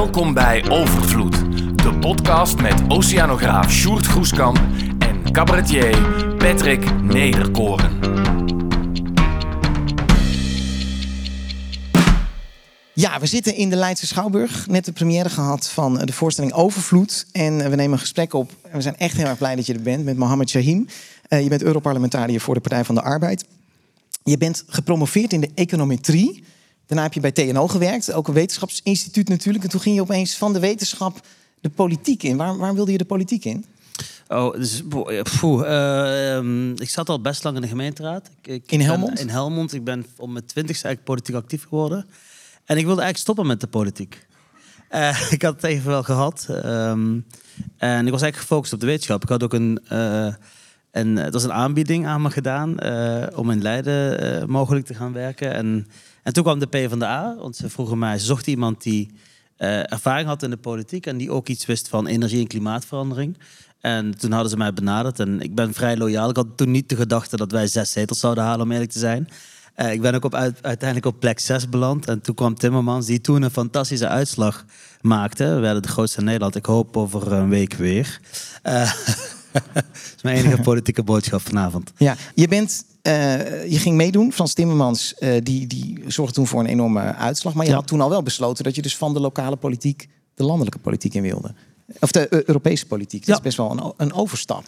[0.00, 1.36] Welkom bij Overvloed,
[1.82, 4.60] de podcast met oceanograaf Sjoerd Groeskamp
[4.98, 5.98] en cabaretier
[6.36, 7.98] Patrick Nederkoren.
[12.92, 14.66] Ja, we zitten in de Leidse Schouwburg.
[14.66, 17.26] Net de première gehad van de voorstelling Overvloed.
[17.32, 18.52] En we nemen een gesprek op.
[18.72, 20.86] We zijn echt heel erg blij dat je er bent met Mohammed Shahim.
[21.28, 23.44] Uh, je bent Europarlementariër voor de Partij van de Arbeid.
[24.24, 26.44] Je bent gepromoveerd in de econometrie.
[26.90, 29.64] Daarna heb je bij TNO gewerkt, ook een wetenschapsinstituut natuurlijk.
[29.64, 31.20] En toen ging je opeens van de wetenschap
[31.60, 32.36] de politiek in.
[32.36, 33.64] Waar, waar wilde je de politiek in?
[34.28, 34.82] Oh, dus,
[35.40, 38.30] poeh, uh, ik zat al best lang in de gemeenteraad.
[38.42, 39.20] Ik, ik in Helmond?
[39.20, 39.74] in Helmond.
[39.74, 42.06] Ik ben om mijn twintigste eigenlijk politiek actief geworden.
[42.64, 44.26] En ik wilde eigenlijk stoppen met de politiek.
[44.90, 46.46] Uh, ik had het even wel gehad.
[46.48, 47.26] Um,
[47.76, 49.22] en ik was eigenlijk gefocust op de wetenschap.
[49.22, 49.80] Ik had ook een...
[49.92, 50.34] Uh,
[50.90, 55.12] en het was een aanbieding aan me gedaan uh, om in Leiden mogelijk te gaan
[55.12, 55.54] werken.
[55.54, 55.86] En
[56.22, 59.10] en toen kwam de PvdA, want ze vroegen mij, ze zochten iemand die
[59.56, 63.36] ervaring had in de politiek en die ook iets wist van energie- en klimaatverandering.
[63.80, 66.30] En toen hadden ze mij benaderd en ik ben vrij loyaal.
[66.30, 68.98] Ik had toen niet de gedachte dat wij zes zetels zouden halen, om eerlijk te
[68.98, 69.28] zijn.
[69.88, 72.08] Ik ben ook op, uiteindelijk op plek 6 beland.
[72.08, 74.64] En toen kwam Timmermans, die toen een fantastische uitslag
[75.00, 75.44] maakte.
[75.44, 76.56] We werden de grootste in Nederland.
[76.56, 78.20] Ik hoop over een week weer.
[78.62, 78.92] Uh,
[79.52, 79.84] dat
[80.16, 81.92] is mijn enige politieke boodschap vanavond.
[81.96, 84.32] Ja, je bent uh, je ging meedoen.
[84.32, 87.54] Frans Timmermans uh, die, die zorgde toen voor een enorme uitslag.
[87.54, 87.76] Maar je ja.
[87.76, 91.14] had toen al wel besloten dat je dus van de lokale politiek de landelijke politiek
[91.14, 91.54] in wilde.
[92.00, 93.20] Of de uh, Europese politiek.
[93.20, 93.34] Dat ja.
[93.34, 94.64] is best wel een, een, overstap.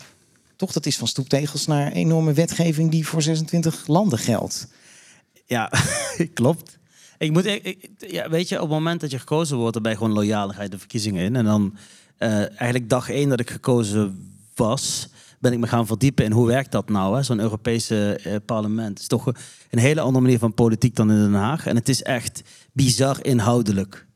[0.56, 4.68] Toch, dat is van stoeptegels naar enorme wetgeving die voor 26 landen geldt.
[5.46, 5.72] Ja,
[6.34, 6.78] klopt.
[7.18, 9.92] Ik moet, ik, ja, weet je, op het moment dat je gekozen wordt, dan ben
[9.92, 10.52] je gewoon loyaal.
[10.68, 11.36] de verkiezingen in.
[11.36, 11.76] En dan
[12.18, 15.08] eigenlijk dag één dat ik gekozen was,
[15.40, 18.88] ben ik me gaan verdiepen in hoe werkt dat nou, zo'n Europese eh, parlement.
[18.88, 19.26] Het is toch
[19.70, 21.66] een hele andere manier van politiek dan in Den Haag.
[21.66, 24.06] En het is echt bizar inhoudelijk.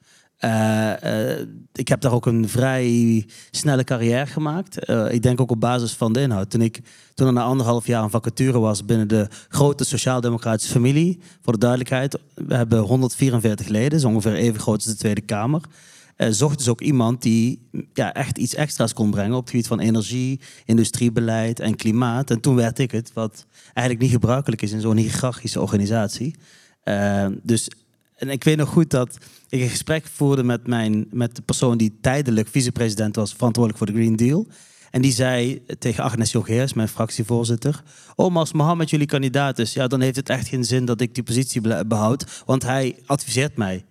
[0.40, 1.38] Uh, uh,
[1.72, 4.90] ik heb daar ook een vrij snelle carrière gemaakt.
[5.10, 6.50] Ik denk ook op basis van de inhoud.
[6.50, 6.80] Toen ik
[7.14, 11.58] toen er na anderhalf jaar een vacature was binnen de grote sociaal-democratische familie, voor de
[11.58, 15.62] duidelijkheid, we hebben 144 leden, zo ongeveer even groot als de Tweede Kamer
[16.16, 19.66] uh, zocht dus ook iemand die ja, echt iets extra's kon brengen op het gebied
[19.66, 22.30] van energie, industriebeleid en klimaat.
[22.30, 26.34] En toen werd ik het, wat eigenlijk niet gebruikelijk is in zo'n hiërarchische organisatie.
[26.84, 27.68] Uh, dus
[28.16, 29.18] en ik weet nog goed dat
[29.48, 33.94] ik een gesprek voerde met, mijn, met de persoon die tijdelijk vicepresident was, verantwoordelijk voor
[33.94, 34.46] de Green Deal.
[34.90, 37.82] En die zei tegen Agnes Jongheers, mijn fractievoorzitter...
[38.14, 41.00] Oh, maar als Mohammed jullie kandidaat is, ja, dan heeft het echt geen zin dat
[41.00, 42.42] ik die positie behoud.
[42.46, 43.84] Want hij adviseert mij.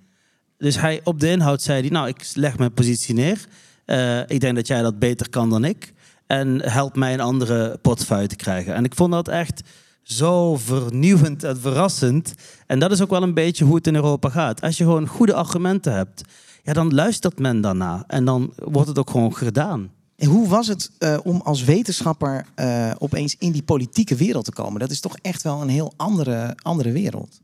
[0.58, 3.46] Dus hij, op de inhoud zei hij, nou, ik leg mijn positie neer.
[3.86, 5.94] Uh, ik denk dat jij dat beter kan dan ik.
[6.28, 8.74] En help mij een andere portefeuille te krijgen.
[8.74, 9.62] En ik vond dat echt
[10.02, 12.34] zo vernieuwend en verrassend.
[12.68, 14.62] En dat is ook wel een beetje hoe het in Europa gaat.
[14.62, 16.22] Als je gewoon goede argumenten hebt,
[16.64, 18.04] ja, dan luistert men daarna.
[18.08, 19.92] En dan wordt het ook gewoon gedaan.
[20.16, 24.52] En hoe was het uh, om als wetenschapper uh, opeens in die politieke wereld te
[24.52, 24.80] komen?
[24.80, 27.42] Dat is toch echt wel een heel andere, andere wereld.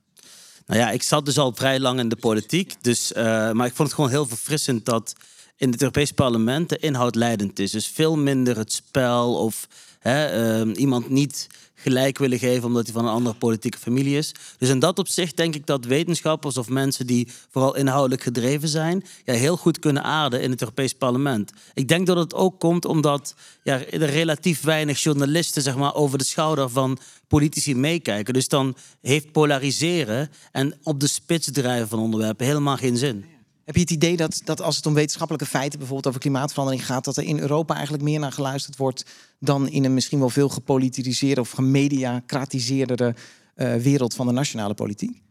[0.66, 2.74] Nou ja, ik zat dus al vrij lang in de politiek.
[2.82, 5.16] Dus, uh, maar ik vond het gewoon heel verfrissend dat
[5.58, 7.72] in het Europees Parlement de inhoud leidend is.
[7.72, 9.68] Dus veel minder het spel of
[10.00, 11.48] hè, uh, iemand niet
[11.82, 14.32] gelijk willen geven omdat hij van een andere politieke familie is.
[14.58, 19.04] Dus in dat opzicht denk ik dat wetenschappers of mensen die vooral inhoudelijk gedreven zijn,
[19.26, 21.52] ja, heel goed kunnen aarden in het Europees Parlement.
[21.74, 26.18] Ik denk dat het ook komt omdat ja, er relatief weinig journalisten zeg maar, over
[26.18, 26.98] de schouder van
[27.28, 28.34] politici meekijken.
[28.34, 33.26] Dus dan heeft polariseren en op de spits drijven van onderwerpen helemaal geen zin.
[33.66, 37.06] Heb je het idee dat, dat als het om wetenschappelijke feiten, bijvoorbeeld over klimaatverandering gaat,
[37.06, 39.06] dat er in Europa eigenlijk meer naar geluisterd wordt
[39.40, 43.16] dan in een misschien wel veel gepolitiseerde of gemediacratiseerde
[43.56, 45.22] uh, wereld van de nationale politiek?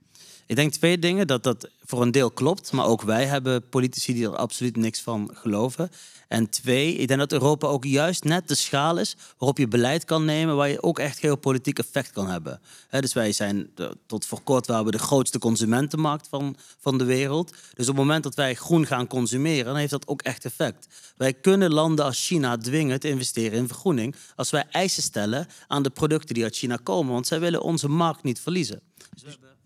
[0.51, 1.27] Ik denk twee dingen.
[1.27, 5.01] Dat dat voor een deel klopt, maar ook wij hebben politici die er absoluut niks
[5.01, 5.91] van geloven.
[6.29, 10.05] En twee, ik denk dat Europa ook juist net de schaal is waarop je beleid
[10.05, 12.61] kan nemen, waar je ook echt geopolitiek effect kan hebben.
[12.91, 13.71] dus wij zijn
[14.07, 17.51] tot voor kort waren we de grootste consumentenmarkt van, van de wereld.
[17.51, 20.87] Dus op het moment dat wij groen gaan consumeren, dan heeft dat ook echt effect.
[21.17, 25.83] Wij kunnen landen als China dwingen te investeren in vergroening als wij eisen stellen aan
[25.83, 28.81] de producten die uit China komen, want zij willen onze markt niet verliezen.
[29.15, 29.57] Dus we hebben,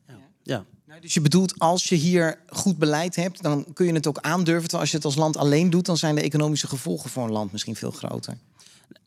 [0.43, 0.55] ja.
[0.57, 0.74] ja.
[0.95, 4.19] Nou, dus je bedoelt, als je hier goed beleid hebt, dan kun je het ook
[4.19, 4.63] aandurven.
[4.63, 7.33] Terwijl als je het als land alleen doet, dan zijn de economische gevolgen voor een
[7.33, 8.37] land misschien veel groter.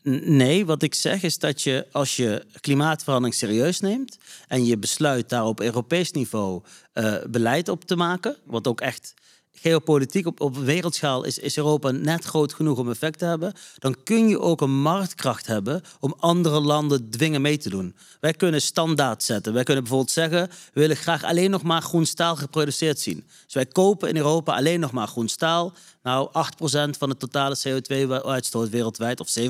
[0.02, 4.18] Nee, wat ik zeg is dat je als je klimaatverandering serieus neemt
[4.48, 6.62] en je besluit daar op Europees niveau
[6.94, 9.14] uh, beleid op te maken, wat ook echt
[9.52, 13.96] geopolitiek op, op wereldschaal is, is Europa net groot genoeg om effect te hebben, dan
[14.04, 17.94] kun je ook een marktkracht hebben om andere landen dwingen mee te doen.
[18.20, 19.52] Wij kunnen standaard zetten.
[19.52, 23.24] Wij kunnen bijvoorbeeld zeggen, we willen graag alleen nog maar groen staal geproduceerd zien.
[23.44, 25.72] Dus wij kopen in Europa alleen nog maar groen staal.
[26.08, 29.42] Nou, 8% van de totale CO2-uitstoot wereldwijd, of 7%,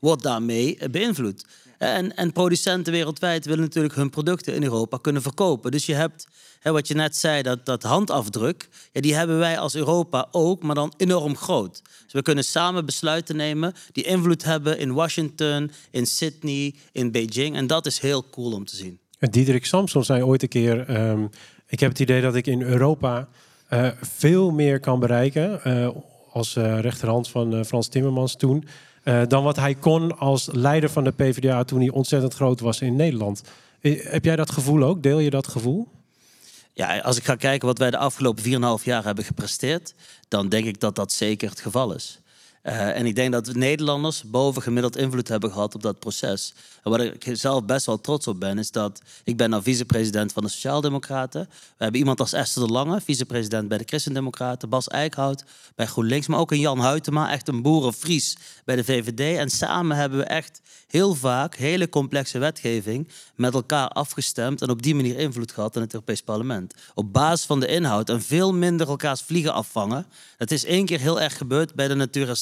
[0.00, 1.44] wordt daarmee beïnvloed.
[1.78, 5.70] En, en producenten wereldwijd willen natuurlijk hun producten in Europa kunnen verkopen.
[5.70, 6.26] Dus je hebt,
[6.60, 10.62] hè, wat je net zei, dat, dat handafdruk, ja, die hebben wij als Europa ook,
[10.62, 11.82] maar dan enorm groot.
[12.04, 17.56] Dus we kunnen samen besluiten nemen die invloed hebben in Washington, in Sydney, in Beijing.
[17.56, 18.98] En dat is heel cool om te zien.
[19.18, 21.26] Diederik Samson zei ooit een keer: ehm,
[21.66, 23.28] Ik heb het idee dat ik in Europa
[23.70, 25.60] uh, veel meer kan bereiken.
[25.66, 25.88] Uh,
[26.32, 28.64] als uh, rechterhand van Frans Timmermans toen.
[29.28, 32.96] dan wat hij kon als leider van de PvdA toen hij ontzettend groot was in
[32.96, 33.42] Nederland.
[33.80, 35.02] heb jij dat gevoel ook?
[35.02, 35.88] Deel je dat gevoel?
[36.72, 38.44] Ja, als ik ga kijken wat wij de afgelopen
[38.80, 39.94] 4,5 jaar hebben gepresteerd,
[40.28, 42.20] dan denk ik dat dat zeker het geval is.
[42.62, 46.54] Uh, en ik denk dat Nederlanders boven gemiddeld invloed hebben gehad op dat proces.
[46.82, 50.32] En waar ik zelf best wel trots op ben, is dat ik ben nou vicepresident
[50.32, 51.48] van de Sociaaldemocraten.
[51.50, 54.68] We hebben iemand als Esther de Lange, vicepresident bij de Christendemocraten.
[54.68, 55.44] Bas Eickhout
[55.74, 59.38] bij GroenLinks, maar ook een Jan Huytema, echt een boerenfries bij de VVD.
[59.38, 64.82] En samen hebben we echt heel vaak hele complexe wetgeving met elkaar afgestemd en op
[64.82, 66.74] die manier invloed gehad in het Europees Parlement.
[66.94, 70.06] Op basis van de inhoud en veel minder elkaars vliegen afvangen.
[70.36, 71.94] Het is één keer heel erg gebeurd bij de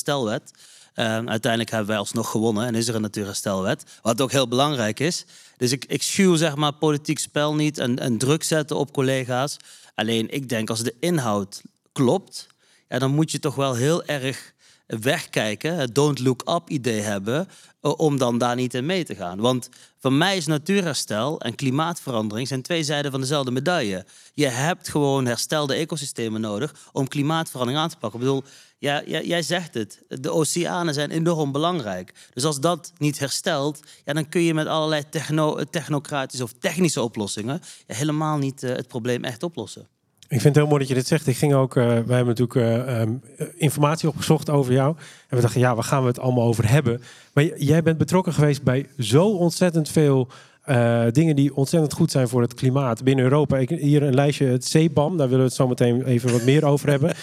[0.06, 0.52] Natuurherstelwet.
[0.94, 3.84] Uh, uiteindelijk hebben wij alsnog gewonnen en is er een natuurherstelwet.
[4.02, 5.24] Wat ook heel belangrijk is.
[5.56, 9.56] Dus ik, ik schuw zeg maar politiek spel niet en, en druk zetten op collega's.
[9.94, 11.62] Alleen ik denk als de inhoud
[11.92, 12.46] klopt,
[12.88, 14.52] ja, dan moet je toch wel heel erg
[14.86, 17.48] wegkijken, het don't look up idee hebben,
[17.80, 19.40] eh, om dan daar niet in mee te gaan.
[19.40, 19.68] Want
[19.98, 24.04] voor mij is natuurherstel en klimaatverandering zijn twee zijden van dezelfde medaille.
[24.32, 28.20] Je hebt gewoon herstelde ecosystemen nodig om klimaatverandering aan te pakken.
[28.20, 28.44] Ik bedoel,
[28.78, 32.30] ja, jij zegt het, de oceanen zijn enorm belangrijk.
[32.34, 37.02] Dus als dat niet herstelt, ja, dan kun je met allerlei techno technocratische of technische
[37.02, 39.88] oplossingen helemaal niet uh, het probleem echt oplossen.
[40.28, 41.26] Ik vind het heel mooi dat je dit zegt.
[41.26, 43.22] Ik ging ook, uh, wij hebben natuurlijk uh, um,
[43.56, 44.96] informatie opgezocht over jou.
[45.28, 47.02] En we dachten, ja, waar gaan we het allemaal over hebben?
[47.32, 50.28] Maar jij bent betrokken geweest bij zo ontzettend veel
[50.66, 53.56] uh, dingen die ontzettend goed zijn voor het klimaat binnen Europa.
[53.56, 56.64] Ik, hier een lijstje, het CBAM, daar willen we het zo meteen even wat meer
[56.64, 57.14] over hebben.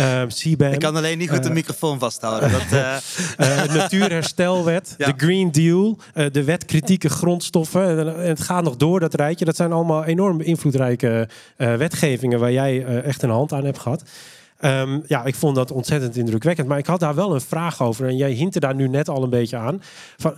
[0.00, 0.72] Uh, CBAM.
[0.72, 2.50] Ik kan alleen niet goed de microfoon vasthouden.
[2.50, 2.62] Dat,
[3.76, 5.98] natuurherstelwet, de Green Deal,
[6.32, 7.98] de wet kritieke grondstoffen.
[7.98, 9.44] En het gaat nog door, dat rijtje.
[9.44, 14.02] Dat zijn allemaal enorm invloedrijke wetgevingen waar jij echt een hand aan hebt gehad.
[14.60, 16.68] Um, ja, ik vond dat ontzettend indrukwekkend.
[16.68, 18.06] Maar ik had daar wel een vraag over.
[18.06, 19.82] En jij hintte daar nu net al een beetje aan.
[20.16, 20.34] Van,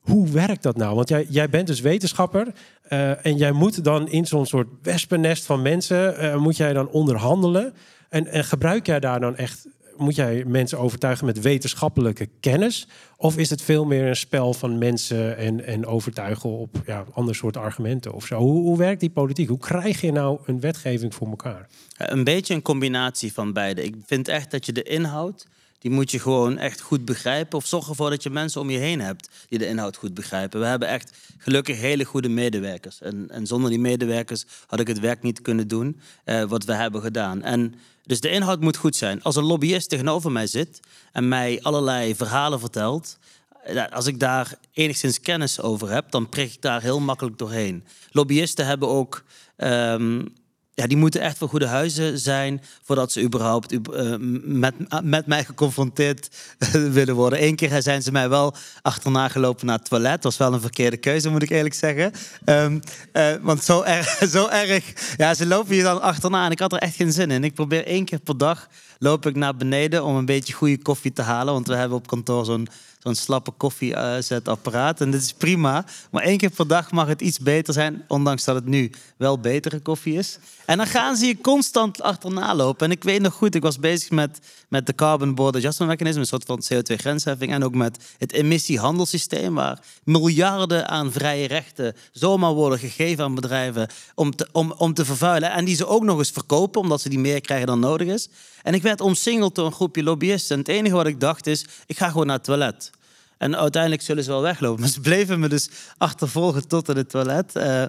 [0.00, 0.94] hoe werkt dat nou?
[0.94, 2.52] Want jij, jij bent dus wetenschapper
[2.88, 6.88] uh, en jij moet dan in zo'n soort wespennest van mensen, uh, moet jij dan
[6.88, 7.74] onderhandelen.
[8.08, 9.66] En, en gebruik jij daar dan echt,
[9.96, 12.88] moet jij mensen overtuigen met wetenschappelijke kennis?
[13.16, 17.34] Of is het veel meer een spel van mensen en, en overtuigen op ja, ander
[17.34, 18.38] soort argumenten of zo?
[18.38, 19.48] Hoe, hoe werkt die politiek?
[19.48, 21.68] Hoe krijg je nou een wetgeving voor elkaar?
[21.96, 23.84] Een beetje een combinatie van beide.
[23.84, 25.46] Ik vind echt dat je de inhoud
[25.80, 27.58] die moet je gewoon echt goed begrijpen.
[27.58, 30.60] Of zorg ervoor dat je mensen om je heen hebt die de inhoud goed begrijpen.
[30.60, 33.00] We hebben echt gelukkig hele goede medewerkers.
[33.00, 36.72] En, en zonder die medewerkers had ik het werk niet kunnen doen uh, wat we
[36.72, 37.42] hebben gedaan.
[37.42, 39.22] En dus de inhoud moet goed zijn.
[39.22, 40.80] Als een lobbyist tegenover mij zit
[41.12, 43.18] en mij allerlei verhalen vertelt.
[43.64, 47.84] Eh, als ik daar enigszins kennis over heb, dan prik ik daar heel makkelijk doorheen.
[48.10, 49.24] Lobbyisten hebben ook
[49.56, 50.32] um,
[50.80, 55.44] ja, die moeten echt voor goede huizen zijn voordat ze überhaupt uh, met, met mij
[55.44, 56.28] geconfronteerd
[56.96, 57.44] willen worden.
[57.44, 60.12] Eén keer zijn ze mij wel achterna gelopen naar het toilet.
[60.12, 62.12] Dat was wel een verkeerde keuze, moet ik eerlijk zeggen.
[62.44, 66.72] Uh, want zo erg, zo erg, ja, ze lopen je dan achterna en ik had
[66.72, 67.44] er echt geen zin in.
[67.44, 68.68] Ik probeer één keer per dag
[68.98, 71.52] loop ik naar beneden om een beetje goede koffie te halen.
[71.52, 72.68] Want we hebben op kantoor zo'n
[73.02, 75.00] zo'n slappe koffiezetapparaat.
[75.00, 75.84] En dit is prima.
[76.10, 78.04] Maar één keer per dag mag het iets beter zijn.
[78.08, 80.38] Ondanks dat het nu wel betere koffie is.
[80.66, 82.86] En dan gaan ze je constant achterna lopen.
[82.86, 84.38] En ik weet nog goed, ik was bezig met,
[84.70, 86.18] met de Carbon Border Adjustment Mechanism.
[86.18, 87.52] Een soort van CO2-grensheffing.
[87.52, 89.54] En ook met het emissiehandelssysteem.
[89.54, 93.88] Waar miljarden aan vrije rechten zomaar worden gegeven aan bedrijven.
[94.14, 95.52] Om te, om, om te vervuilen.
[95.52, 96.80] En die ze ook nog eens verkopen.
[96.80, 98.28] Omdat ze die meer krijgen dan nodig is.
[98.62, 100.56] En ik werd omsingeld door een groepje lobbyisten.
[100.56, 102.90] En het enige wat ik dacht is, ik ga gewoon naar het toilet.
[103.38, 104.80] En uiteindelijk zullen ze wel weglopen.
[104.82, 107.56] Maar ze bleven me dus achtervolgen tot in het toilet.
[107.56, 107.84] Uh,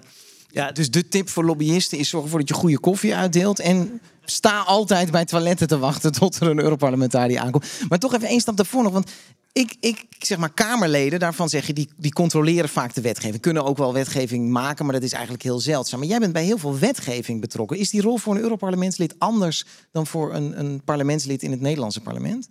[0.52, 3.60] ja, dus de tip voor lobbyisten is zorg ervoor dat je goede koffie uitdeelt.
[3.60, 7.66] En sta altijd bij toiletten te wachten tot er een Europarlementariër aankomt.
[7.88, 8.92] Maar toch even één stap daarvoor nog.
[8.92, 9.10] Want
[9.52, 13.40] ik, ik zeg maar Kamerleden, daarvan zeg je, die, die controleren vaak de wetgeving.
[13.40, 15.98] Kunnen ook wel wetgeving maken, maar dat is eigenlijk heel zeldzaam.
[15.98, 17.78] Maar jij bent bij heel veel wetgeving betrokken.
[17.78, 22.00] Is die rol voor een Europarlementslid anders dan voor een, een parlementslid in het Nederlandse
[22.00, 22.48] parlement?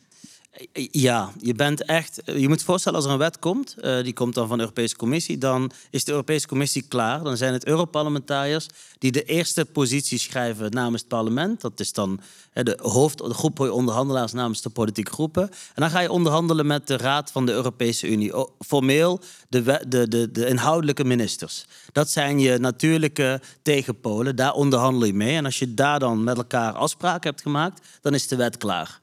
[0.91, 2.21] Ja, je bent echt.
[2.25, 4.95] Je moet voorstellen als er een wet komt, uh, die komt dan van de Europese
[4.95, 7.23] Commissie, dan is de Europese Commissie klaar.
[7.23, 8.67] Dan zijn het Europarlementariërs
[8.97, 11.61] die de eerste positie schrijven namens het parlement.
[11.61, 12.19] Dat is dan
[12.53, 13.39] de hoofd,
[13.71, 15.49] onderhandelaars namens de politieke groepen.
[15.49, 18.33] En dan ga je onderhandelen met de Raad van de Europese Unie.
[18.59, 21.65] Formeel de, de, de, de inhoudelijke ministers.
[21.91, 24.35] Dat zijn je natuurlijke tegenpolen.
[24.35, 25.35] Daar onderhandel je mee.
[25.35, 29.01] En als je daar dan met elkaar afspraken hebt gemaakt, dan is de wet klaar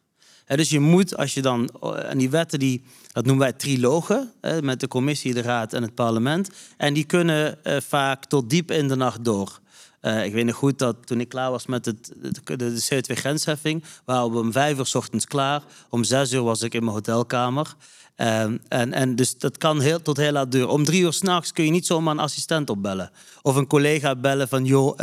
[0.56, 4.32] dus je moet, als je dan, eh, en die wetten, die, dat noemen wij trilogen,
[4.62, 6.50] met de commissie, de raad en het parlement.
[6.76, 9.60] En die kunnen eh, vaak tot diep in de nacht door.
[10.02, 12.12] Uh, ik weet nog goed dat toen ik klaar was met het,
[12.44, 15.62] de, de CO2-grensheffing, waren we om vijf uur s ochtends klaar.
[15.88, 17.74] Om zes uur was ik in mijn hotelkamer.
[18.16, 20.68] Uh, en, en dus dat kan heel, tot heel laat duren.
[20.68, 23.10] Om drie uur s'nachts kun je niet zomaar een assistent opbellen.
[23.42, 24.98] Of een collega bellen van, joh,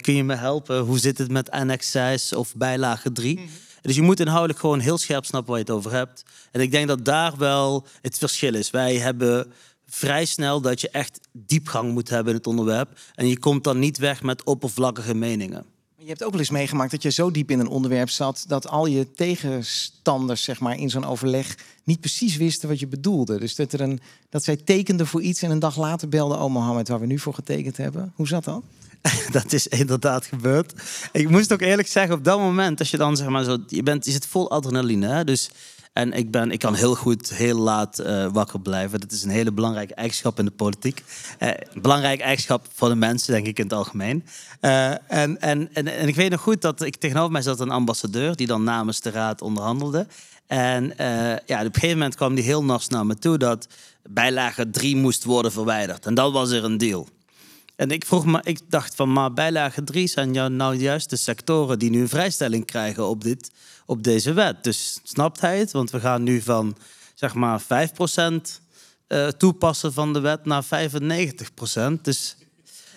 [0.00, 0.78] kun je me helpen?
[0.78, 3.48] Hoe zit het met annex 6 of bijlage 3?
[3.84, 6.24] Dus je moet inhoudelijk gewoon heel scherp snappen waar je het over hebt.
[6.50, 8.70] En ik denk dat daar wel het verschil is.
[8.70, 9.52] Wij hebben
[9.86, 12.98] vrij snel dat je echt diepgang moet hebben in het onderwerp.
[13.14, 15.64] En je komt dan niet weg met oppervlakkige meningen.
[15.96, 18.68] Je hebt ook wel eens meegemaakt dat je zo diep in een onderwerp zat dat
[18.68, 23.38] al je tegenstanders zeg maar, in zo'n overleg niet precies wisten wat je bedoelde.
[23.38, 26.52] Dus dat, er een, dat zij tekenden voor iets en een dag later belde oh
[26.52, 28.12] Mohammed waar we nu voor getekend hebben.
[28.14, 28.62] Hoe zat dat?
[29.32, 30.72] dat is inderdaad gebeurd.
[31.12, 33.82] Ik moest ook eerlijk zeggen, op dat moment, als je dan zeg maar zo, je
[33.82, 35.24] bent, je zit vol adrenaline, hè?
[35.24, 35.50] dus
[35.94, 39.00] en ik, ben, ik kan heel goed heel laat uh, wakker blijven.
[39.00, 41.04] Dat is een hele belangrijke eigenschap in de politiek.
[41.38, 44.24] Uh, belangrijke eigenschap voor de mensen, denk ik in het algemeen.
[44.60, 45.40] Uh, en, en,
[45.72, 48.64] en, en, ik weet nog goed dat ik tegenover mij zat een ambassadeur die dan
[48.64, 50.06] namens de raad onderhandelde.
[50.46, 50.94] En
[51.46, 53.68] ja, op een gegeven moment kwam die heel nors naar me toe dat
[54.02, 56.06] bijlage 3 moest worden verwijderd.
[56.06, 57.08] En dat was er een deal.
[57.76, 61.78] En ik vroeg me, ik dacht van, maar bijlage 3 zijn nou juist de sectoren
[61.78, 63.50] die nu een vrijstelling krijgen op, dit,
[63.86, 64.64] op deze wet.
[64.64, 65.72] Dus snapt hij het?
[65.72, 66.76] Want we gaan nu van
[67.14, 68.36] zeg maar 5% uh,
[69.06, 72.00] eh, toepassen van de wet naar 95%.
[72.02, 72.36] Dus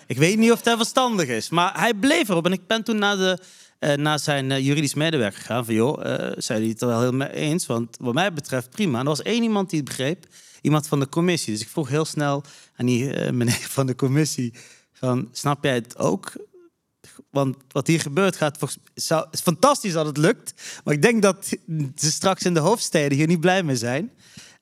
[0.06, 1.48] ik weet niet of dat verstandig is.
[1.48, 2.44] Maar hij bleef erop.
[2.44, 3.38] En ik ben toen naar, de,
[3.80, 5.64] uh, naar zijn uh, juridisch medewerker gegaan.
[5.64, 6.00] Van joh,
[6.36, 7.66] zijn hij het er wel mee eens?
[7.66, 8.98] Want wat mij betreft prima.
[8.98, 10.26] En er was één iemand die het begreep
[10.60, 11.52] iemand van de commissie.
[11.52, 12.44] Dus ik vroeg heel snel
[12.76, 14.54] aan die uh, meneer van de commissie:
[14.92, 16.32] van, snap jij het ook?
[17.30, 18.80] Want wat hier gebeurt gaat volgens
[19.30, 20.54] is fantastisch dat het lukt.
[20.84, 21.46] Maar ik denk dat
[21.96, 24.12] ze straks in de hoofdsteden hier niet blij mee zijn.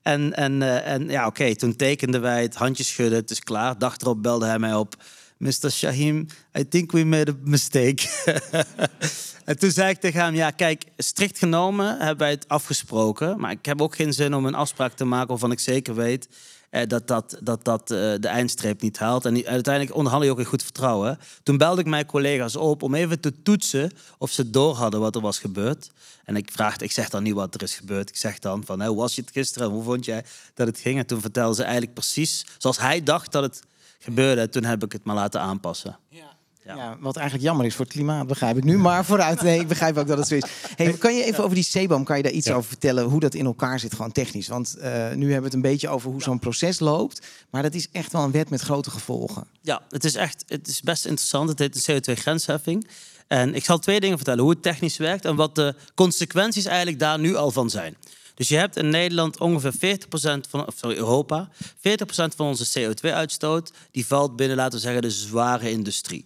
[0.02, 3.78] En, en, uh, en ja, oké, toen tekenden wij het, handjes schudden, het is klaar.
[3.78, 4.96] Dag erop belde hij mij op.
[5.38, 5.70] Mr.
[5.70, 6.26] Shahim,
[6.58, 8.08] I think we made a mistake.
[9.44, 13.40] en toen zei ik tegen hem, ja kijk, strikt genomen hebben wij het afgesproken.
[13.40, 16.28] Maar ik heb ook geen zin om een afspraak te maken waarvan ik zeker weet
[16.70, 19.24] eh, dat dat, dat, dat eh, de eindstreep niet haalt.
[19.24, 21.18] En uiteindelijk onderhandel je ook in goed vertrouwen.
[21.42, 25.14] Toen belde ik mijn collega's op om even te toetsen of ze door hadden wat
[25.14, 25.90] er was gebeurd.
[26.24, 28.08] En ik vraag, ik zeg dan niet wat er is gebeurd.
[28.08, 29.68] Ik zeg dan van, hoe was je het gisteren?
[29.68, 30.24] Hoe vond jij
[30.54, 30.98] dat het ging?
[30.98, 33.62] En toen vertelden ze eigenlijk precies zoals hij dacht dat het
[33.98, 34.48] gebeurde.
[34.48, 35.98] Toen heb ik het maar laten aanpassen.
[36.08, 36.36] Ja.
[36.74, 36.96] Ja.
[37.00, 38.78] wat eigenlijk jammer is voor het klimaat, begrijp ik nu.
[38.78, 40.44] Maar vooruit, nee, ik begrijp ook dat het zo is.
[40.76, 43.04] Hey, kan je even over die zeeboom, kan je daar iets over vertellen?
[43.04, 44.48] Hoe dat in elkaar zit, gewoon technisch?
[44.48, 47.26] Want uh, nu hebben we het een beetje over hoe zo'n proces loopt.
[47.50, 49.46] Maar dat is echt wel een wet met grote gevolgen.
[49.60, 51.48] Ja, het is echt, het is best interessant.
[51.48, 52.86] Het heet de CO2-grensheffing.
[53.26, 54.42] En ik zal twee dingen vertellen.
[54.42, 57.96] Hoe het technisch werkt en wat de consequenties eigenlijk daar nu al van zijn.
[58.36, 60.08] Dus je hebt in Nederland ongeveer 40%
[60.48, 61.80] van, Europa, 40%
[62.36, 66.24] van onze CO2-uitstoot, die valt binnen, laten we zeggen, de zware industrie.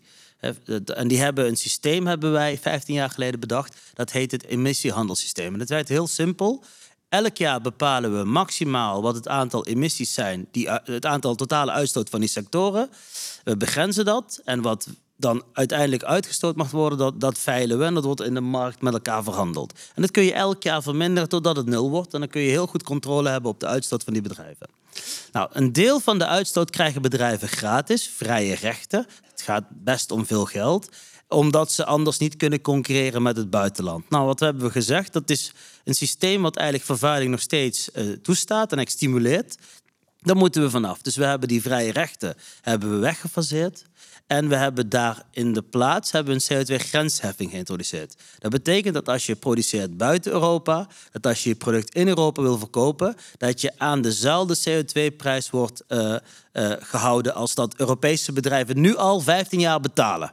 [0.95, 3.77] En die hebben een systeem, hebben wij 15 jaar geleden bedacht.
[3.95, 5.53] Dat heet het emissiehandelssysteem.
[5.53, 6.65] En dat werkt heel simpel.
[7.09, 12.09] Elk jaar bepalen we maximaal wat het aantal emissies zijn, die, het aantal totale uitstoot
[12.09, 12.91] van die sectoren.
[13.45, 14.41] We begrenzen dat.
[14.45, 14.89] En wat
[15.21, 17.85] dan uiteindelijk uitgestoot mag worden, dat, dat veilen we.
[17.85, 19.73] En dat wordt in de markt met elkaar verhandeld.
[19.95, 22.15] En dat kun je elk jaar verminderen totdat het nul wordt.
[22.15, 24.69] En dan kun je heel goed controle hebben op de uitstoot van die bedrijven.
[25.33, 29.07] Nou, een deel van de uitstoot krijgen bedrijven gratis, vrije rechten.
[29.31, 30.89] Het gaat best om veel geld
[31.31, 34.11] omdat ze anders niet kunnen concurreren met het buitenland.
[34.11, 35.13] Nou, wat hebben we gezegd?
[35.13, 35.53] Dat is
[35.85, 39.57] een systeem wat eigenlijk vervuiling nog steeds uh, toestaat en stimuleert.
[40.21, 41.03] Daar moeten we vanaf.
[41.03, 43.85] Dus we hebben die vrije rechten hebben we weggefaseerd.
[44.31, 48.15] En we hebben daar in de plaats hebben een CO2-grensheffing geïntroduceerd.
[48.39, 52.43] Dat betekent dat als je produceert buiten Europa, dat als je je product in Europa
[52.43, 56.17] wil verkopen, dat je aan dezelfde CO2-prijs wordt uh,
[56.53, 60.33] uh, gehouden als dat Europese bedrijven nu al 15 jaar betalen.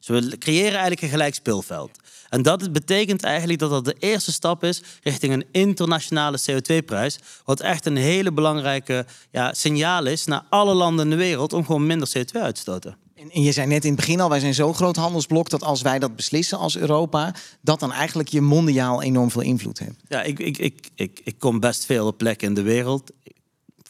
[0.00, 1.90] Dus we creëren eigenlijk een gelijk speelveld.
[2.28, 7.18] En dat betekent eigenlijk dat dat de eerste stap is richting een internationale CO2-prijs.
[7.44, 11.64] Wat echt een hele belangrijke ja, signaal is naar alle landen in de wereld om
[11.64, 13.03] gewoon minder CO2 uit te stoten.
[13.24, 15.62] En, en je zei net in het begin al, wij zijn zo'n groot handelsblok dat
[15.62, 20.00] als wij dat beslissen als Europa, dat dan eigenlijk je mondiaal enorm veel invloed heeft.
[20.08, 23.10] Ja, ik, ik, ik, ik, ik kom best veel op plekken in de wereld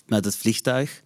[0.06, 1.02] met het vliegtuig.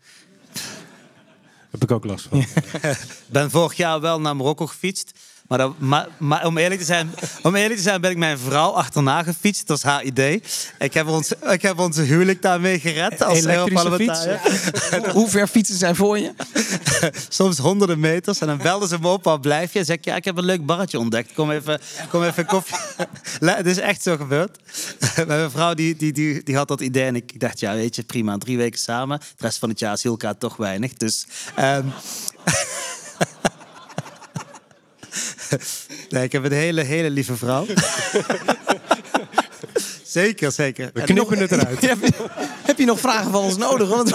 [1.70, 2.44] Heb ik ook last van.
[3.26, 5.18] ben vorig jaar wel naar Marokko gefietst.
[5.49, 7.11] Maar, dat, maar, maar om, eerlijk te zijn,
[7.43, 9.67] om eerlijk te zijn ben ik mijn vrouw achterna gefietst.
[9.67, 10.43] Dat was haar idee.
[10.78, 13.45] Ik heb, ons, ik heb onze huwelijk daarmee gered als?
[13.45, 14.40] Europarlementariër.
[15.12, 16.33] Hoe ver fietsen zijn voor je?
[17.28, 18.38] Soms honderden meters.
[18.38, 19.78] En dan belden ze me op, waar blijf je?
[19.78, 21.33] En zeg ik, ja, ik heb een leuk barretje ontdekt.
[21.33, 22.76] Kom even, kom even koffie.
[23.40, 24.59] Het is echt zo gebeurd.
[25.26, 27.05] Mijn vrouw die, die, die, die had dat idee.
[27.05, 28.38] En ik dacht, ja, weet je, prima.
[28.38, 29.19] Drie weken samen.
[29.19, 30.93] De rest van het jaar is elkaar toch weinig.
[30.93, 31.26] Dus...
[31.55, 31.87] ehm,
[36.09, 37.67] Nee, ik heb een hele, hele lieve vrouw.
[40.05, 40.90] zeker, zeker.
[40.95, 41.81] We knippen het eruit.
[41.88, 42.12] heb, je,
[42.62, 43.88] heb je nog vragen van ons nodig?
[43.88, 44.14] Want-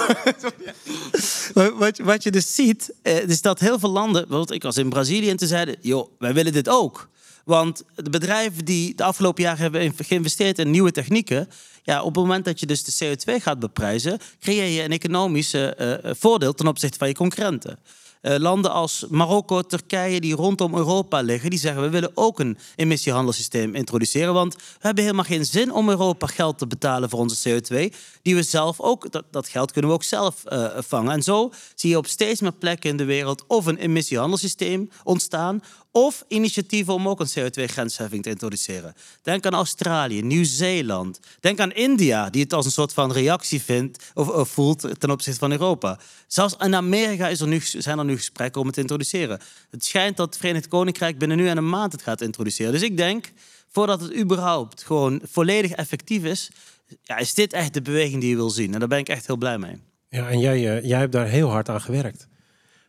[1.78, 4.22] Wat, wat je dus ziet, eh, is dat heel veel landen...
[4.22, 5.76] Bijvoorbeeld, ik was in Brazilië en toen zeiden...
[5.82, 7.10] joh, wij willen dit ook.
[7.46, 11.50] Want de bedrijven die de afgelopen jaren hebben geïnvesteerd in nieuwe technieken...
[11.86, 14.20] Ja, op het moment dat je dus de CO2 gaat beprijzen...
[14.40, 17.80] creëer je een economisch eh, eh, voordeel ten opzichte van je concurrenten.
[18.24, 22.58] Eh, landen als Marokko, Turkije, die rondom Europa liggen, die zeggen we willen ook een
[22.76, 24.34] emissiehandelssysteem introduceren.
[24.34, 27.96] Want we hebben helemaal geen zin om Europa geld te betalen voor onze CO2.
[28.22, 31.12] Die we zelf ook, dat, dat geld kunnen we ook zelf eh, vangen.
[31.12, 35.62] En zo zie je op steeds meer plekken in de wereld of een emissiehandelssysteem ontstaan.
[35.96, 38.94] Of initiatieven om ook een CO2-grensheffing te introduceren.
[39.22, 41.20] Denk aan Australië, Nieuw-Zeeland.
[41.40, 45.40] Denk aan India, die het als een soort van reactie vindt of, voelt ten opzichte
[45.40, 46.00] van Europa.
[46.28, 49.40] Zelfs in Amerika is er nu, zijn er nu gesprekken om het te introduceren.
[49.70, 52.72] Het schijnt dat het Verenigd Koninkrijk binnen nu en een maand het gaat introduceren.
[52.72, 53.32] Dus ik denk,
[53.68, 56.50] voordat het überhaupt gewoon volledig effectief is,
[57.02, 58.74] ja, is dit echt de beweging die je wil zien.
[58.74, 59.82] En daar ben ik echt heel blij mee.
[60.10, 62.28] Ja, en jij, eh, jij hebt daar heel hard aan gewerkt.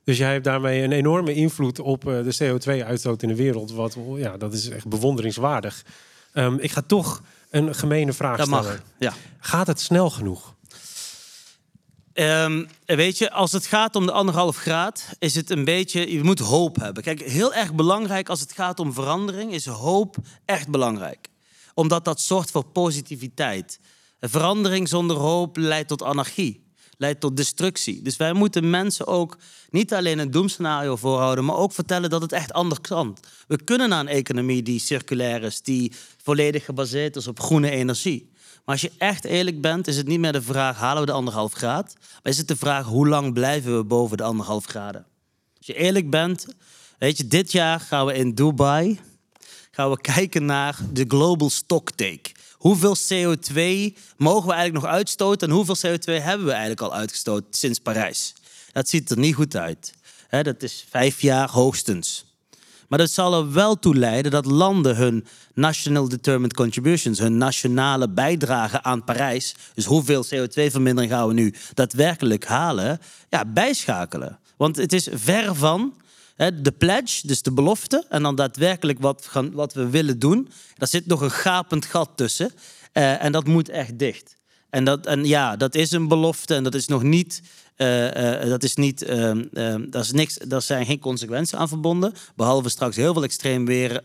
[0.04, 3.70] Dus jij hebt daarmee een enorme invloed op eh, de CO2-uitstoot in de wereld.
[3.72, 5.84] Wat, ja, dat is echt bewonderingswaardig.
[6.32, 8.64] Ehm, ik ga toch een gemene vraag Dat stellen.
[8.64, 8.82] mag.
[8.98, 9.12] Ja.
[9.38, 10.54] Gaat het snel genoeg?
[12.12, 16.22] Ehm, weet je, als het gaat om de anderhalf graad, is het een beetje, je
[16.22, 17.02] moet hoop hebben.
[17.02, 21.28] Kijk, heel erg belangrijk als het gaat om verandering, is hoop echt belangrijk.
[21.74, 23.80] Omdat dat zorgt voor positiviteit.
[24.20, 26.63] Verandering zonder hoop leidt tot anarchie,
[26.96, 28.02] leidt tot destructie.
[28.02, 29.38] Dus wij moeten mensen ook
[29.70, 33.16] niet alleen een doemscenario voorhouden, maar ook vertellen dat het echt anders kan.
[33.46, 38.32] We kunnen naar een economie die circulair is, die volledig gebaseerd is op groene energie.
[38.32, 41.12] Maar als je echt eerlijk bent, is het niet meer de vraag: halen we de
[41.12, 41.94] anderhalf graad?
[41.98, 45.06] Maar is het de vraag: hoe lang blijven we boven de anderhalf graden?
[45.56, 46.46] Als je eerlijk bent,
[46.98, 49.00] weet je, dit jaar gaan we in Dubai
[49.74, 52.30] gaan we kijken naar de global stocktake.
[52.64, 53.58] Hoeveel CO2
[54.16, 58.34] mogen we eigenlijk nog uitstoten en hoeveel CO2 hebben we eigenlijk al uitgestoten sinds Parijs?
[58.72, 59.92] Dat ziet er niet goed uit.
[60.30, 62.24] Dat is vijf jaar hoogstens.
[62.88, 68.08] Maar dat zal er wel toe leiden dat landen hun National Determined Contributions, hun nationale
[68.08, 74.38] bijdrage aan Parijs, dus hoeveel CO2-vermindering gaan we nu daadwerkelijk halen, ja, bijschakelen.
[74.56, 75.94] Want het is ver van
[76.36, 80.48] de pledge, dus de belofte, en dan daadwerkelijk wat, gaan, wat we willen doen.
[80.76, 82.52] Daar zit nog een gapend gat tussen.
[82.92, 84.36] Eh, en dat moet echt dicht.
[84.70, 87.42] En, dat, en ja, dat is een belofte en dat is nog niet.
[87.76, 89.02] eh, eh, dat is niet.
[89.02, 92.12] ehm, ehm, daar, is niks, daar zijn geen consequenties aan verbonden.
[92.36, 94.02] Behalve straks heel veel extreem weer,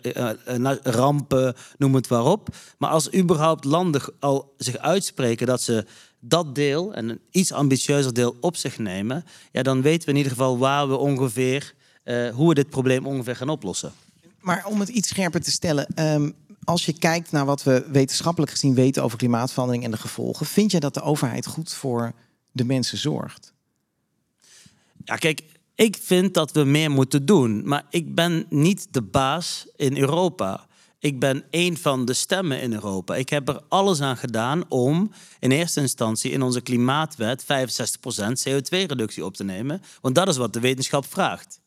[0.84, 2.50] rampen, noem het waarop.
[2.78, 5.86] Maar als überhaupt landen al zich uitspreken dat ze
[6.20, 10.18] dat deel en een iets ambitieuzer deel op zich nemen, ja, dan weten we in
[10.18, 11.74] ieder geval waar we ongeveer,
[12.10, 13.94] eh, hoe we dit probleem ongeveer gaan oplossen.
[14.40, 16.32] Maar om het iets scherper te stellen, ehm,
[16.64, 20.72] als je kijkt naar wat we wetenschappelijk gezien weten over klimaatverandering en de gevolgen, vind
[20.72, 22.14] je dat de overheid goed voor
[22.52, 23.54] de mensen zorgt?
[25.04, 25.42] Ja, kijk,
[25.76, 27.68] ik vind dat we meer moeten doen.
[27.68, 30.68] Maar ik ben niet de baas in Europa.
[31.00, 33.16] Ik ben een van de stemmen in Europa.
[33.16, 37.46] Ik heb er alles aan gedaan om in eerste instantie in onze klimaatwet 65%
[38.48, 39.82] CO2-reductie op te nemen.
[40.02, 41.60] Want dat is wat de wetenschap vraagt.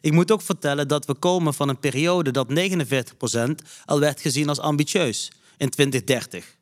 [0.00, 4.48] Ik moet ook vertellen dat we komen van een periode dat 49% al werd gezien
[4.48, 6.56] als ambitieus in 2030.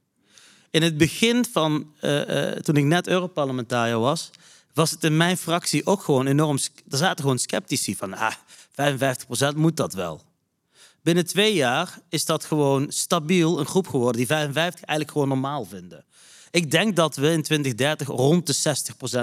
[0.71, 4.31] In het begin van, eh, eh, toen ik net Europarlementariër was,
[4.75, 6.59] was het in mijn fractie ook gewoon enorm.
[6.91, 8.33] Er zaten gewoon sceptici van, ah,
[8.71, 10.26] 55% moet dat wel.
[11.07, 15.65] Binnen twee jaar is dat gewoon stabiel een groep geworden die 55 eigenlijk gewoon normaal
[15.65, 16.05] vinden.
[16.51, 18.55] Ik denk dat we in 2030 rond de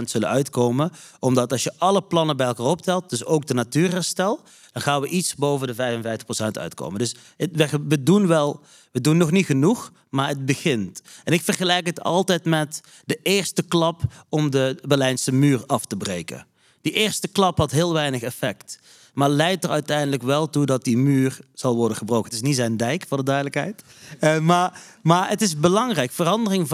[0.02, 0.92] 60% zullen uitkomen.
[1.20, 4.42] Omdat als je alle plannen bij elkaar optelt, dus ook de natuurherstel,
[4.72, 6.02] dan gaan we iets boven de
[6.44, 7.00] 55% uitkomen.
[7.00, 11.02] Dus het, we, doen wel, we doen nog niet genoeg, maar het begint.
[11.24, 15.98] En ik vergelijk het altijd met de eerste klap om de Berlijnse muur af te
[15.98, 16.48] breken.
[16.82, 18.80] Die eerste klap had heel weinig effect.
[19.14, 22.26] Maar leidt er uiteindelijk wel toe dat die muur zal worden gebroken.
[22.26, 23.84] Het is niet zijn dijk, voor de duidelijkheid.
[24.22, 26.12] Uh, maar, maar het is belangrijk.
[26.12, 26.68] Verandering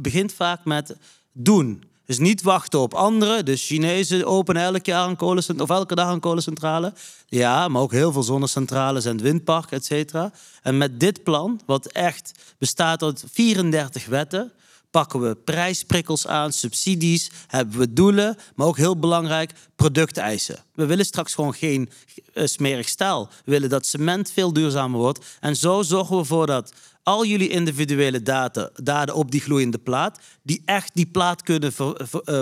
[0.00, 0.96] begint vaak met
[1.32, 1.82] doen.
[2.10, 3.44] Dus niet wachten op anderen.
[3.44, 6.92] De Chinezen openen elk jaar een kolencentrale, of elke dag een kolencentrale.
[7.26, 10.32] Ja, maar ook heel veel zonnecentrales en windparken, et cetera.
[10.62, 14.52] En met dit plan, wat echt bestaat uit 34 wetten,
[14.90, 20.58] pakken we prijsprikkels aan, subsidies, hebben we doelen, maar ook heel belangrijk, producteisen.
[20.74, 21.90] We willen straks gewoon geen
[22.34, 23.28] uh, smerig staal.
[23.44, 25.38] We willen dat cement veel duurzamer wordt.
[25.40, 26.72] En zo zorgen we ervoor dat
[27.02, 31.94] al jullie individuele data, daden op die gloeiende plaat, die echt die plaat kunnen uh,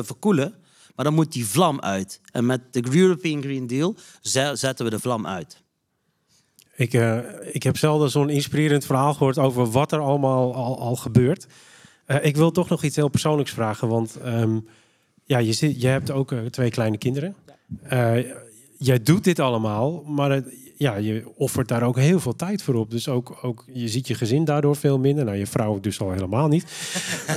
[0.02, 0.54] verkoelen,
[0.94, 2.20] maar dan moet die vlam uit.
[2.32, 3.96] En met de European Green Deal
[4.52, 5.62] zetten we de vlam uit.
[6.76, 7.18] Ik, uh,
[7.52, 11.46] ik heb zelden zo'n inspirerend verhaal gehoord over wat er allemaal al, al gebeurt.
[12.08, 13.88] Uh, ik wil toch nog iets heel persoonlijks vragen.
[13.88, 14.66] Want um,
[15.24, 17.34] ja, je, zit, je hebt ook uh, twee kleine kinderen.
[17.92, 18.16] Uh,
[18.78, 22.74] jij doet dit allemaal, maar het, ja, je offert daar ook heel veel tijd voor
[22.74, 22.90] op.
[22.90, 25.24] Dus ook, ook, je ziet je gezin daardoor veel minder.
[25.24, 26.64] Nou, je vrouw dus al helemaal niet.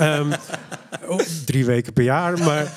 [0.01, 0.31] um,
[1.13, 2.39] oh, drie weken per jaar.
[2.39, 2.73] Maar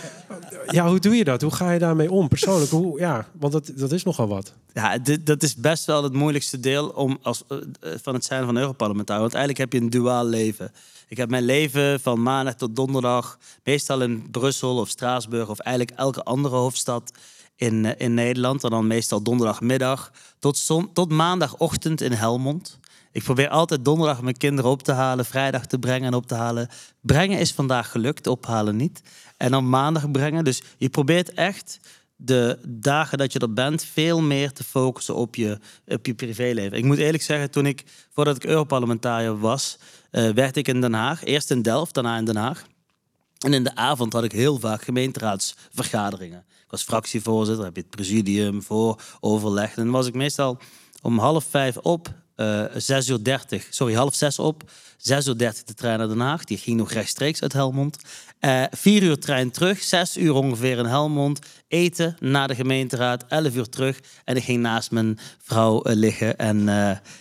[0.70, 1.42] ja, hoe doe je dat?
[1.42, 2.70] Hoe ga je daarmee om persoonlijk?
[2.70, 4.54] Hoe, ja, want dat, dat is nogal wat.
[4.72, 7.44] Ja, dit, dat is best wel het moeilijkste deel om als,
[7.80, 9.22] van het zijn van Europarlementariër.
[9.22, 10.72] Want eigenlijk heb je een duaal leven.
[11.14, 15.98] Ik heb mijn leven van maandag tot donderdag, meestal in Brussel of Straatsburg of eigenlijk
[15.98, 17.12] elke andere hoofdstad
[17.56, 18.64] in, in Nederland.
[18.64, 22.78] En dan meestal donderdagmiddag tot, zon, tot maandagochtend in Helmond.
[23.12, 26.34] Ik probeer altijd donderdag mijn kinderen op te halen, vrijdag te brengen en op te
[26.34, 26.68] halen.
[27.00, 29.02] Brengen is vandaag gelukt, ophalen niet.
[29.36, 30.44] En dan maandag brengen.
[30.44, 31.80] Dus je probeert echt
[32.16, 36.78] de dagen dat je er bent veel meer te focussen op je, op je privéleven.
[36.78, 39.78] Ik moet eerlijk zeggen, toen ik, voordat ik Europarlementariër was,
[40.34, 41.24] werd ik in Den Haag.
[41.24, 42.66] Eerst in Delft, daarna in Den Haag.
[43.38, 46.44] En in de avond had ik heel vaak gemeenteraadsvergaderingen.
[46.48, 49.76] Ik was fractievoorzitter, heb je het presidium voor overleg.
[49.76, 50.58] En dan was ik meestal
[51.02, 55.64] om half vijf op, uh, 6 uur 30, sorry, half zes op, 6 uur 30
[55.64, 56.44] de trein naar Den Haag.
[56.44, 57.96] Die ging nog rechtstreeks uit Helmond.
[58.40, 61.38] Uh, vier uur trein terug, zes uur ongeveer in Helmond.
[61.68, 64.00] Eten naar de gemeenteraad, 11 uur terug.
[64.24, 66.36] En ik ging naast mijn vrouw uh, liggen.
[66.36, 66.64] En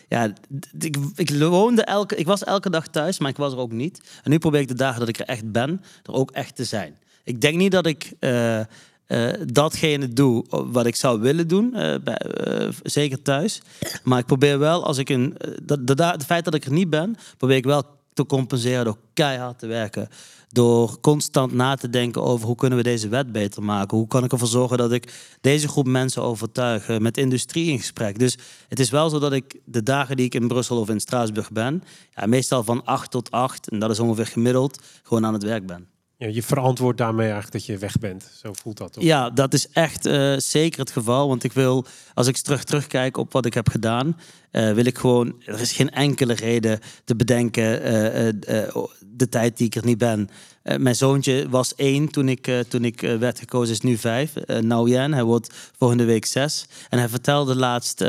[0.07, 0.33] ja,
[0.79, 4.01] ik, ik, woonde elke, ik was elke dag thuis, maar ik was er ook niet.
[4.23, 6.63] En nu probeer ik de dagen dat ik er echt ben, er ook echt te
[6.63, 6.97] zijn.
[7.23, 8.11] Ik denk niet dat ik
[9.07, 13.61] uh, datgene doe wat ik zou willen doen, uh, bij, uh, zeker thuis.
[14.03, 15.37] Maar ik probeer wel, als ik een,
[15.95, 19.67] het feit dat ik er niet ben, probeer ik wel te compenseren door keihard te
[19.67, 20.09] werken.
[20.49, 23.97] Door constant na te denken over hoe kunnen we deze wet beter maken.
[23.97, 26.99] Hoe kan ik ervoor zorgen dat ik deze groep mensen overtuig.
[26.99, 28.19] Met industrie in gesprek.
[28.19, 28.37] Dus
[28.67, 31.51] het is wel zo dat ik de dagen die ik in Brussel of in Straatsburg
[31.51, 31.83] ben.
[32.15, 35.65] Ja, meestal van 8 tot 8, en dat is ongeveer gemiddeld, gewoon aan het werk
[35.65, 35.92] ben.
[36.17, 38.31] Ja, je verantwoordt daarmee eigenlijk dat je weg bent.
[38.41, 39.03] Zo voelt dat toch?
[39.03, 41.27] Ja, dat is echt uh, zeker het geval.
[41.27, 44.19] Want ik wil, als ik terug terugkijk op wat ik heb gedaan,
[44.51, 45.41] uh, wil ik gewoon.
[45.45, 50.29] Er is geen enkele reden te bedenken uh, de tijd die ik er niet ben.
[50.77, 54.33] mijn zoontje was één toen ik, toen ik werd gekozen, is nu vijf.
[54.61, 56.65] nou Jan, hij wordt volgende week zes.
[56.89, 58.01] En hij vertelde laatst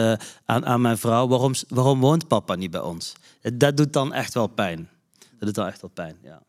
[0.44, 3.12] aan, aan mijn vrouw: waarom, waarom woont papa niet bij ons?
[3.54, 4.88] Dat doet dan echt wel pijn.
[5.18, 6.42] Dat doet dan echt wel pijn, ja.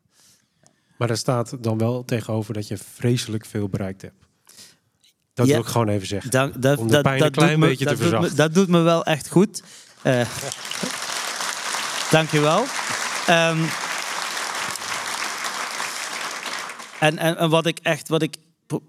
[0.96, 4.24] Maar er staat dan wel tegenover dat je vreselijk veel bereikt hebt.
[5.34, 6.54] Dat wil ik gewoon even zeggen.
[6.78, 8.30] Om de pijn dat, een klein me, beetje te verzachten.
[8.30, 9.62] Me, dat doet me wel echt goed.
[10.04, 10.20] Uh,
[12.10, 12.60] Dank je wel.
[12.60, 13.68] Um,
[17.00, 18.36] en, en, en wat ik echt, wat ik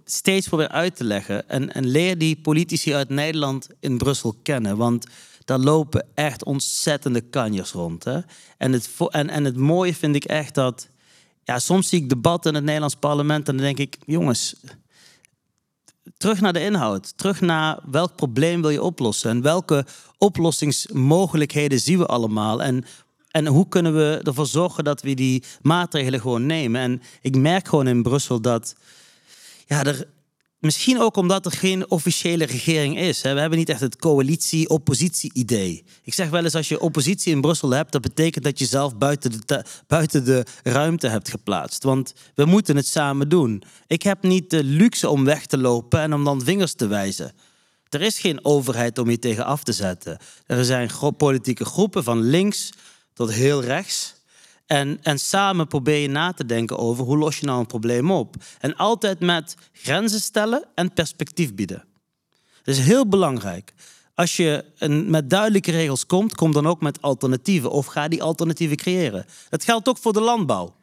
[0.05, 1.49] steeds probeer uit te leggen.
[1.49, 4.77] En, en leer die politici uit Nederland in Brussel kennen.
[4.77, 5.05] Want
[5.45, 8.03] daar lopen echt ontzettende kanjers rond.
[8.03, 8.19] Hè?
[8.57, 10.89] En, het, en, en het mooie vind ik echt dat
[11.47, 14.55] ja, soms zie ik debatten in het Nederlands parlement en dan denk ik, jongens,
[16.17, 17.17] terug naar de inhoud.
[17.17, 19.85] Terug naar welk probleem wil je oplossen en welke
[20.17, 22.63] oplossingsmogelijkheden zien we allemaal.
[22.63, 22.85] En,
[23.31, 26.81] en hoe kunnen we ervoor zorgen dat we die maatregelen gewoon nemen.
[26.81, 28.75] En ik merk gewoon in Brussel dat
[29.65, 30.07] ja, er,
[30.59, 33.21] Misschien ook omdat er geen officiële regering is.
[33.21, 35.85] We hebben niet echt het coalitie-oppositie-idee.
[36.03, 38.97] Ik zeg wel eens, als je oppositie in Brussel hebt, dat betekent dat je zelf
[38.97, 41.83] buiten de, buiten de ruimte hebt geplaatst.
[41.83, 43.63] Want we moeten het samen doen.
[43.87, 47.33] Ik heb niet de luxe om weg te lopen en om dan vingers te wijzen.
[47.89, 50.17] Er is geen overheid om je tegen af te zetten.
[50.45, 52.69] Er zijn politieke groepen van links
[53.13, 54.15] tot heel rechts.
[54.67, 58.11] En, en samen probeer je na te denken over hoe los je nou een probleem
[58.11, 58.35] op.
[58.59, 61.83] En altijd met grenzen stellen en perspectief bieden.
[62.63, 63.73] Dat is heel belangrijk.
[64.15, 64.65] Als je
[65.05, 67.71] met duidelijke regels komt, kom dan ook met alternatieven.
[67.71, 69.25] Of ga die alternatieven creëren.
[69.49, 70.75] Dat geldt ook voor de landbouw.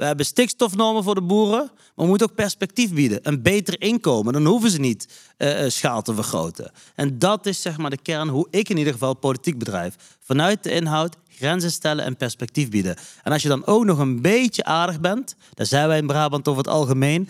[0.00, 3.18] We hebben stikstofnormen voor de boeren, maar we moeten ook perspectief bieden.
[3.22, 4.32] Een beter inkomen.
[4.32, 5.08] Dan hoeven ze niet
[5.38, 6.72] uh, schaal te vergroten.
[6.94, 9.94] En dat is zeg maar de kern hoe ik in ieder geval politiek bedrijf.
[10.20, 12.96] Vanuit de inhoud grenzen stellen en perspectief bieden.
[13.22, 16.48] En als je dan ook nog een beetje aardig bent, daar zijn wij in Brabant
[16.48, 17.28] over het algemeen,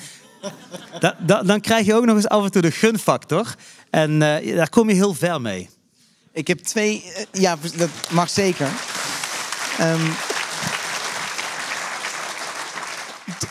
[1.00, 3.54] da, da, dan krijg je ook nog eens af en toe de gunfactor.
[3.90, 5.68] En uh, daar kom je heel ver mee.
[6.32, 8.68] Ik heb twee, ja, dat mag zeker.
[9.80, 10.12] Um,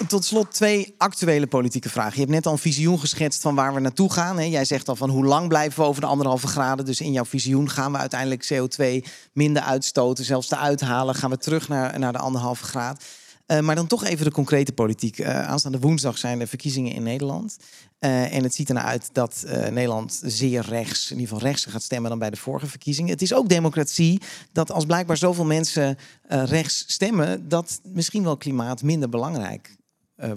[0.08, 2.14] tot slot twee actuele politieke vragen.
[2.14, 4.38] Je hebt net al een visioen geschetst van waar we naartoe gaan.
[4.38, 4.44] Hè?
[4.44, 6.86] Jij zegt al van hoe lang blijven we over de anderhalve graden.
[6.86, 11.16] Dus in jouw visioen gaan we uiteindelijk CO2 minder uitstoten, zelfs te uithalen.
[11.16, 13.04] Gaan we terug naar, naar de anderhalve graad.
[13.52, 15.20] Uh, maar dan toch even de concrete politiek.
[15.20, 17.58] Uh, aanstaande woensdag zijn er verkiezingen in Nederland.
[18.00, 21.82] Uh, en het ziet ernaar uit dat Nederland zeer rechts, in ieder geval rechts gaat
[21.82, 23.12] stemmen dan bij de vorige verkiezingen.
[23.12, 28.84] Het is ook democratie dat als blijkbaar zoveel mensen rechts stemmen, dat misschien wel klimaat
[28.84, 29.76] minder belangrijk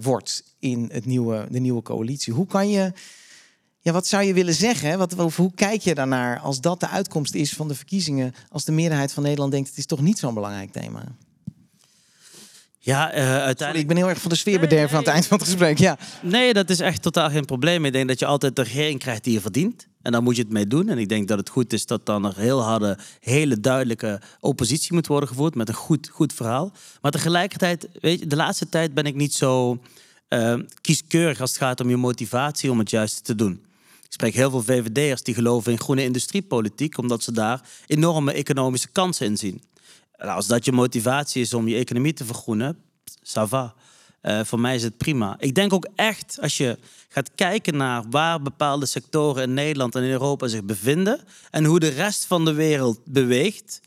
[0.01, 2.33] wordt in het nieuwe, de nieuwe coalitie.
[2.33, 2.92] Hoe kan je.
[3.79, 4.98] Ja, wat zou je willen zeggen?
[4.98, 8.35] Wat, hoe kijk je daarnaar als dat de uitkomst is van de verkiezingen?
[8.48, 11.05] Als de meerderheid van Nederland denkt: het is toch niet zo'n belangrijk thema?
[12.85, 13.59] Ja, uh, uiteindelijk...
[13.59, 15.79] Sorry, ik ben heel erg van de sfeerbederven nee, aan het eind van het gesprek.
[15.79, 15.99] Ja.
[16.23, 17.85] Nee, dat is echt totaal geen probleem.
[17.85, 19.87] Ik denk dat je altijd de regering krijgt die je verdient.
[20.03, 20.88] En daar moet je het mee doen.
[20.88, 24.92] En ik denk dat het goed is dat dan een heel harde, hele duidelijke oppositie
[24.92, 25.55] moet worden gevoerd.
[25.55, 26.73] Met een goed, goed verhaal.
[27.01, 29.79] Maar tegelijkertijd, weet je, de laatste tijd ben ik niet zo
[30.29, 33.53] uh, kieskeurig als het gaat om je motivatie om het juiste te doen.
[34.05, 38.88] Ik spreek heel veel VVD'ers die geloven in groene industriepolitiek, omdat ze daar enorme economische
[38.88, 39.62] kansen in zien.
[40.23, 42.79] Nou, als dat je motivatie is om je economie te vergroenen,
[43.23, 43.75] ça va.
[44.23, 45.37] Uh, voor mij is het prima.
[45.39, 50.03] Ik denk ook echt, als je gaat kijken naar waar bepaalde sectoren in Nederland en
[50.03, 53.81] in Europa zich bevinden en hoe de rest van de wereld beweegt,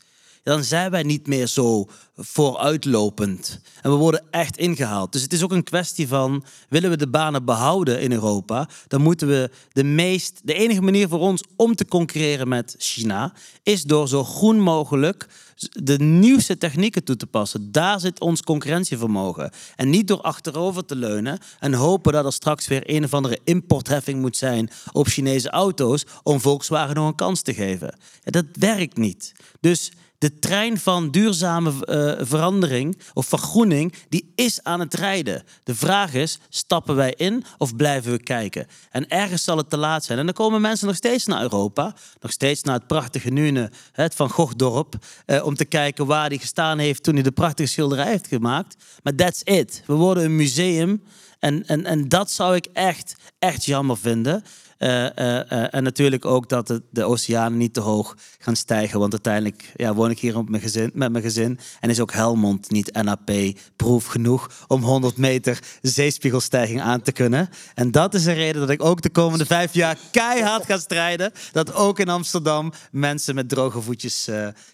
[0.46, 3.60] dan zijn wij niet meer zo vooruitlopend.
[3.82, 5.12] En we worden echt ingehaald.
[5.12, 9.02] Dus het is ook een kwestie van, willen we de banen behouden in Europa, dan
[9.02, 13.32] moeten we de meest, de enige manier voor ons om te concurreren met China,
[13.62, 15.28] is door zo groen mogelijk
[15.72, 17.72] de nieuwste technieken toe te passen.
[17.72, 19.50] Daar zit ons concurrentievermogen.
[19.76, 23.38] En niet door achterover te leunen en hopen dat er straks weer een of andere
[23.44, 27.98] importheffing moet zijn op Chinese auto's om Volkswagen nog een kans te geven.
[28.24, 29.32] Dat werkt niet.
[29.60, 35.42] Dus de trein van duurzame uh, verandering of vergroening, die is aan het rijden.
[35.62, 38.66] De vraag is, stappen wij in of blijven we kijken?
[38.90, 40.18] En ergens zal het te laat zijn.
[40.18, 44.14] En dan komen mensen nog steeds naar Europa, nog steeds naar het prachtige Nune, het
[44.14, 44.94] Van Gogh-dorp,
[45.26, 48.76] uh, om te kijken waar hij gestaan heeft toen hij de prachtige schilderij heeft gemaakt.
[49.02, 49.82] Maar that's it.
[49.86, 51.02] We worden een museum.
[51.38, 54.44] En, en, en dat zou ik echt, echt jammer vinden.
[54.78, 58.98] Uh, uh, en natuurlijk ook dat de, de oceanen niet te hoog gaan stijgen.
[58.98, 61.58] Want uiteindelijk ja, woon ik hier op mijn gezin, met mijn gezin.
[61.80, 67.48] En is ook Helmond niet NAP-proef genoeg om 100 meter zeespiegelstijging aan te kunnen.
[67.74, 71.32] En dat is een reden dat ik ook de komende vijf jaar keihard ga strijden.
[71.52, 74.28] Dat ook in Amsterdam mensen met droge voetjes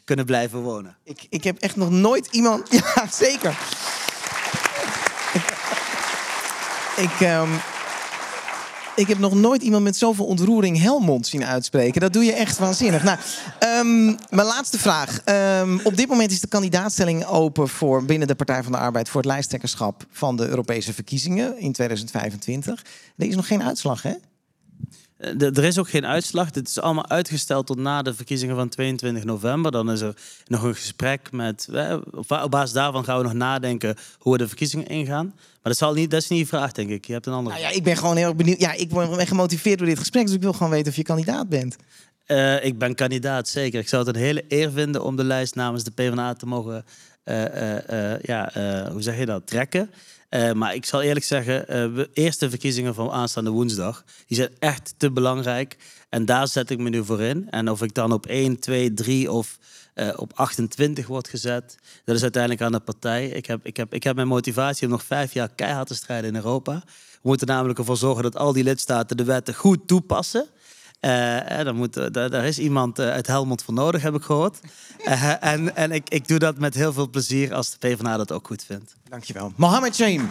[0.04, 0.96] kunnen blijven wonen.
[1.04, 2.68] Ik, ik heb echt nog nooit iemand.
[2.94, 3.58] Ja, zeker.
[6.96, 7.20] ik.
[7.20, 7.71] Um...
[8.96, 12.00] Ik heb nog nooit iemand met zoveel ontroering Helmond zien uitspreken.
[12.00, 13.02] Dat doe je echt waanzinnig.
[13.02, 13.18] Nou,
[13.78, 15.20] um, mijn laatste vraag.
[15.61, 19.09] Um, op dit moment is de kandidaatstelling open voor binnen de Partij van de Arbeid
[19.09, 22.85] voor het lijsttrekkerschap van de Europese verkiezingen in 2025.
[23.16, 24.12] Er is nog geen uitslag, hè?
[25.38, 26.50] Er is ook geen uitslag.
[26.50, 29.72] Dit is allemaal uitgesteld tot na de verkiezingen van 22 november.
[29.72, 30.14] Dan is er
[30.46, 31.68] nog een gesprek met.
[32.11, 35.26] Op basis daarvan gaan we nog nadenken hoe we de verkiezingen ingaan.
[35.26, 37.04] Maar dat, zal niet, dat is niet je vraag, denk ik.
[37.04, 37.56] Je hebt een andere.
[37.56, 38.61] Nou ja, ik ben gewoon heel erg benieuwd.
[38.61, 40.26] Ja, ik ben gemotiveerd door dit gesprek.
[40.26, 41.76] Dus ik wil gewoon weten of je kandidaat bent.
[42.26, 43.80] Uh, ik ben kandidaat, zeker.
[43.80, 46.85] Ik zou het een hele eer vinden om de lijst namens de PvdA te mogen.
[47.24, 47.44] Uh,
[47.90, 48.50] uh, ja,
[48.92, 49.46] hoe zeg je dat?
[49.46, 49.90] Trekken.
[50.34, 54.94] Uh, maar ik zal eerlijk zeggen, de eerste verkiezingen van aanstaande woensdag, die zijn echt
[54.96, 55.76] te belangrijk.
[56.08, 57.50] En daar zet ik me nu voor in.
[57.50, 59.58] En of ik dan op 1, 2, 3 of
[59.94, 63.28] uh, op 28 word gezet, dat is uiteindelijk aan de partij.
[63.28, 66.30] Ik heb, ik, heb, ik heb mijn motivatie om nog vijf jaar keihard te strijden
[66.30, 66.82] in Europa.
[66.86, 70.46] We moeten namelijk ervoor zorgen dat al die lidstaten de wetten goed toepassen.
[71.04, 74.60] Uh, dan moet, daar, daar, is iemand uit Helmond voor nodig, heb ik gehoord.
[75.40, 78.46] En en ik, ik doe dat met heel veel plezier als de PvdA dat ook
[78.46, 78.96] goed vindt.
[79.08, 79.52] Dankjewel.
[79.56, 80.26] Mohammed Shaim.